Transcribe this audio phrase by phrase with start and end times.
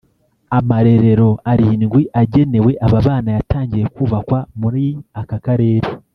[0.57, 4.85] Amarerero arindwi agenewe aba bana yatangiye kubakwa muri
[5.21, 5.87] aka Karere